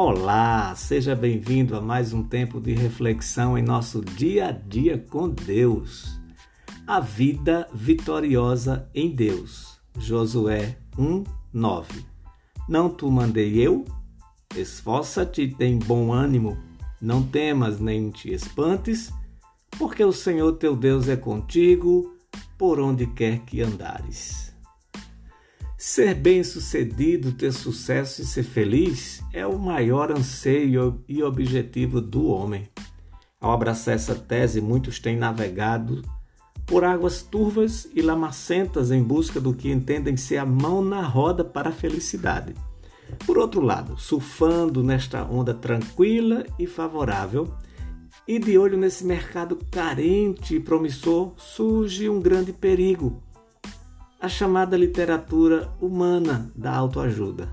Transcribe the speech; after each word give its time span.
Olá, 0.00 0.76
seja 0.76 1.16
bem-vindo 1.16 1.76
a 1.76 1.80
mais 1.80 2.12
um 2.12 2.22
tempo 2.22 2.60
de 2.60 2.72
reflexão 2.72 3.58
em 3.58 3.62
nosso 3.62 4.00
dia 4.00 4.46
a 4.46 4.52
dia 4.52 4.96
com 4.96 5.28
Deus. 5.28 6.20
A 6.86 7.00
vida 7.00 7.68
vitoriosa 7.74 8.88
em 8.94 9.12
Deus. 9.12 9.80
Josué 9.98 10.78
1:9. 10.96 12.06
Não 12.68 12.88
tu 12.88 13.10
mandei 13.10 13.58
eu? 13.58 13.84
Esforça-te 14.54 15.42
e 15.42 15.52
tem 15.52 15.76
bom 15.76 16.12
ânimo. 16.12 16.56
Não 17.02 17.20
temas 17.20 17.80
nem 17.80 18.08
te 18.08 18.32
espantes, 18.32 19.12
porque 19.76 20.04
o 20.04 20.12
Senhor 20.12 20.52
teu 20.52 20.76
Deus 20.76 21.08
é 21.08 21.16
contigo 21.16 22.16
por 22.56 22.78
onde 22.78 23.04
quer 23.04 23.40
que 23.40 23.60
andares. 23.62 24.47
Ser 25.80 26.12
bem-sucedido, 26.12 27.30
ter 27.30 27.52
sucesso 27.52 28.20
e 28.20 28.24
ser 28.24 28.42
feliz 28.42 29.22
é 29.32 29.46
o 29.46 29.56
maior 29.56 30.10
anseio 30.10 31.04
e 31.08 31.22
objetivo 31.22 32.00
do 32.00 32.26
homem. 32.26 32.68
Ao 33.40 33.52
abraçar 33.52 33.94
essa 33.94 34.12
tese, 34.12 34.60
muitos 34.60 34.98
têm 34.98 35.16
navegado 35.16 36.02
por 36.66 36.82
águas 36.82 37.22
turvas 37.22 37.88
e 37.94 38.02
lamacentas 38.02 38.90
em 38.90 39.00
busca 39.00 39.40
do 39.40 39.54
que 39.54 39.70
entendem 39.70 40.16
ser 40.16 40.38
a 40.38 40.44
mão 40.44 40.82
na 40.82 41.00
roda 41.00 41.44
para 41.44 41.68
a 41.68 41.72
felicidade. 41.72 42.56
Por 43.24 43.38
outro 43.38 43.60
lado, 43.60 43.96
surfando 43.96 44.82
nesta 44.82 45.24
onda 45.24 45.54
tranquila 45.54 46.44
e 46.58 46.66
favorável, 46.66 47.54
e 48.26 48.40
de 48.40 48.58
olho 48.58 48.76
nesse 48.76 49.04
mercado 49.04 49.56
carente 49.70 50.56
e 50.56 50.60
promissor, 50.60 51.34
surge 51.36 52.08
um 52.08 52.20
grande 52.20 52.52
perigo 52.52 53.22
a 54.20 54.28
chamada 54.28 54.76
literatura 54.76 55.72
humana 55.80 56.50
da 56.56 56.74
autoajuda. 56.74 57.48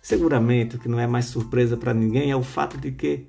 Seguramente 0.00 0.76
o 0.76 0.78
que 0.78 0.88
não 0.88 1.00
é 1.00 1.06
mais 1.06 1.26
surpresa 1.26 1.76
para 1.76 1.92
ninguém 1.92 2.30
é 2.30 2.36
o 2.36 2.42
fato 2.42 2.78
de 2.78 2.92
que 2.92 3.26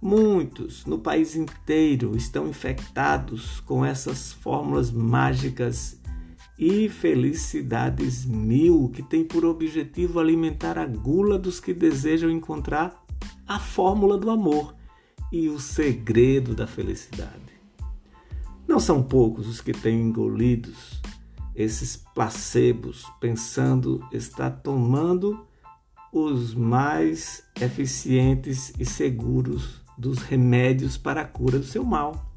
muitos 0.00 0.86
no 0.86 0.98
país 0.98 1.34
inteiro 1.34 2.16
estão 2.16 2.48
infectados 2.48 3.58
com 3.60 3.84
essas 3.84 4.32
fórmulas 4.32 4.90
mágicas 4.92 6.00
e 6.56 6.88
felicidades 6.88 8.24
mil 8.24 8.90
que 8.94 9.02
têm 9.02 9.24
por 9.24 9.44
objetivo 9.44 10.20
alimentar 10.20 10.78
a 10.78 10.86
gula 10.86 11.38
dos 11.38 11.58
que 11.58 11.74
desejam 11.74 12.30
encontrar 12.30 13.04
a 13.46 13.58
fórmula 13.58 14.16
do 14.16 14.30
amor 14.30 14.74
e 15.32 15.48
o 15.48 15.58
segredo 15.58 16.54
da 16.54 16.66
felicidade. 16.66 17.58
Não 18.66 18.78
são 18.78 19.02
poucos 19.02 19.48
os 19.48 19.60
que 19.60 19.72
têm 19.72 20.00
engolidos 20.00 21.00
esses 21.58 21.96
placebos, 21.96 23.04
pensando 23.20 24.06
estar 24.12 24.48
tomando 24.48 25.44
os 26.12 26.54
mais 26.54 27.42
eficientes 27.60 28.72
e 28.78 28.86
seguros 28.86 29.82
dos 29.98 30.18
remédios 30.18 30.96
para 30.96 31.22
a 31.22 31.24
cura 31.24 31.58
do 31.58 31.64
seu 31.64 31.84
mal. 31.84 32.32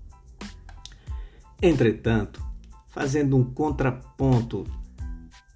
Entretanto, 1.61 2.43
fazendo 2.87 3.37
um 3.37 3.43
contraponto 3.43 4.65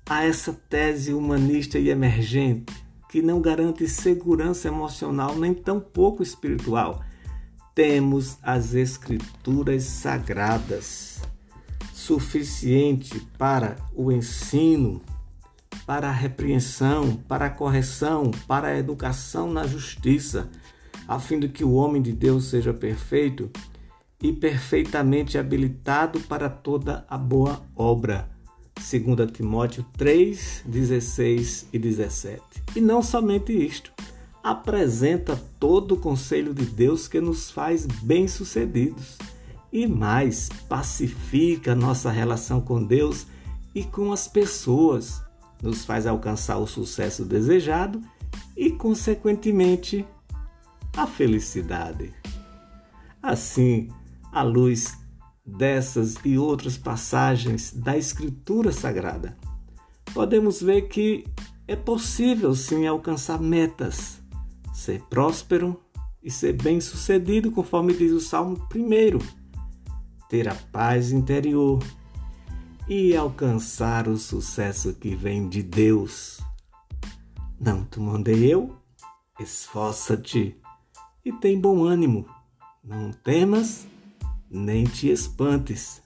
a 0.08 0.23
essa 0.23 0.53
tese 0.53 1.11
humanista 1.11 1.80
e 1.80 1.89
emergente, 1.89 2.71
que 3.09 3.19
não 3.19 3.41
garante 3.41 3.88
segurança 3.88 4.67
emocional 4.67 5.36
nem 5.36 5.55
tampouco 5.55 6.21
espiritual, 6.21 7.02
temos 7.73 8.38
as 8.43 8.75
Escrituras 8.75 9.83
Sagradas 9.83 11.14
suficiente 12.06 13.20
para 13.36 13.78
o 13.95 14.11
ensino, 14.11 15.02
para 15.88 16.08
a 16.08 16.11
repreensão, 16.11 17.16
para 17.28 17.48
a 17.48 17.50
correção, 17.50 18.30
para 18.48 18.67
a 18.67 18.78
educação 18.78 19.52
na 19.52 19.66
justiça, 19.66 20.48
a 21.08 21.20
fim 21.20 21.39
de 21.39 21.49
que 21.49 21.64
o 21.64 21.73
homem 21.73 22.02
de 22.02 22.11
Deus 22.11 22.45
seja 22.45 22.73
perfeito 22.73 23.49
e 24.21 24.32
perfeitamente 24.32 25.38
habilitado 25.38 26.20
para 26.21 26.48
toda 26.48 27.04
a 27.10 27.17
boa 27.17 27.64
obra. 27.76 28.30
2 28.76 29.32
Timóteo 29.32 29.83
3, 29.98 30.64
16 30.65 31.70
e 31.73 31.80
17. 31.80 32.42
E 32.76 32.82
não 32.82 33.02
somente 33.02 33.52
isto, 33.52 33.92
apresenta 34.44 35.42
todo 35.60 35.94
o 35.95 35.99
conselho 35.99 36.54
de 36.54 36.65
Deus 36.65 37.08
que 37.08 37.20
nos 37.20 37.49
faz 37.49 37.86
bem-sucedidos 37.86 39.17
e 39.75 39.86
mais 39.87 40.47
pacifica 40.69 41.75
nossa 41.75 42.09
relação 42.09 42.61
com 42.61 42.81
Deus 42.81 43.27
e 43.75 43.83
com 43.83 44.13
as 44.13 44.25
pessoas, 44.25 45.21
nos 45.61 45.83
faz 45.83 46.08
alcançar 46.08 46.59
o 46.59 46.65
sucesso 46.65 47.25
desejado 47.25 48.02
e, 48.55 48.71
consequentemente, 48.71 50.08
a 50.95 51.05
felicidade. 51.05 52.14
Assim, 53.21 53.89
à 54.31 54.43
luz 54.43 54.97
dessas 55.45 56.15
e 56.23 56.37
outras 56.37 56.77
passagens 56.77 57.73
da 57.73 57.97
Escritura 57.97 58.71
Sagrada, 58.71 59.37
podemos 60.14 60.61
ver 60.61 60.83
que 60.83 61.25
é 61.67 61.75
possível 61.75 62.55
sim 62.55 62.87
alcançar 62.87 63.41
metas, 63.41 64.21
ser 64.73 65.02
próspero 65.09 65.77
e 66.23 66.31
ser 66.31 66.53
bem-sucedido, 66.53 67.52
conforme 67.52 67.93
diz 67.93 68.14
o 68.14 68.21
Salmo 68.21 68.55
1 68.73 69.45
ter 70.30 70.47
a 70.47 70.55
paz 70.55 71.11
interior 71.11 71.83
e 72.87 73.15
alcançar 73.15 74.08
o 74.08 74.17
sucesso 74.17 74.93
que 74.93 75.15
vem 75.15 75.49
de 75.49 75.63
Deus. 75.63 76.39
Não 77.59 77.83
te 77.86 77.99
mandei 77.99 78.53
eu? 78.53 78.75
Esforça-te 79.39 80.55
e 81.23 81.31
tem 81.31 81.59
bom 81.59 81.83
ânimo. 81.83 82.25
Não 82.83 83.11
temas, 83.11 83.87
nem 84.49 84.83
te 84.83 85.09
espantes, 85.09 86.02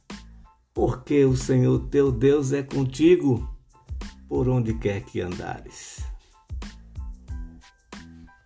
porque 0.74 1.26
o 1.26 1.36
Senhor 1.36 1.88
teu 1.90 2.12
Deus 2.12 2.54
é 2.54 2.64
contigo 2.64 3.48
por 4.28 4.48
onde 4.48 4.74
quer 4.76 5.04
que 5.04 5.20
andares. 5.20 6.04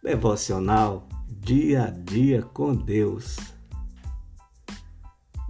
Devocional 0.01 1.07
Dia 1.29 1.85
a 1.85 1.89
Dia 1.89 2.41
com 2.41 2.73
Deus. 2.73 3.52